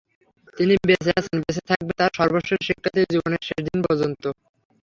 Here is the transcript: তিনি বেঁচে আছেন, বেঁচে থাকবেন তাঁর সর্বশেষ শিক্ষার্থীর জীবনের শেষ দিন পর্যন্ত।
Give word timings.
তিনি 0.57 0.73
বেঁচে 0.81 1.11
আছেন, 1.19 1.37
বেঁচে 1.41 1.63
থাকবেন 1.69 1.95
তাঁর 1.99 2.11
সর্বশেষ 2.19 2.59
শিক্ষার্থীর 2.67 3.11
জীবনের 3.13 3.41
শেষ 3.47 3.59
দিন 3.67 3.79
পর্যন্ত। 3.87 4.23